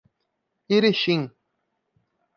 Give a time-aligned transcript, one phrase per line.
[0.75, 1.21] Erechim